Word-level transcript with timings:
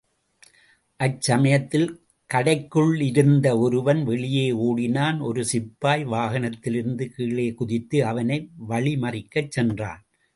அச்சமயத்தில் 0.99 1.85
கடைக்குள்ளிருந்த 2.29 3.47
ஒருவன் 3.59 4.01
வெளியே 4.03 4.47
ஓடினான் 4.67 5.19
ஒரு 5.19 5.43
சிப்பாய், 5.45 6.05
வாகனத்திலிருந்து 6.05 7.07
கீழே 7.15 7.47
குதித்து 7.53 7.99
அவனை 8.05 8.39
வழிமறிக்கச் 8.69 9.49
சென்றான். 9.49 10.01